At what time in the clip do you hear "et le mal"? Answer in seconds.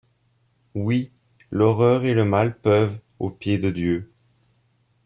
2.05-2.57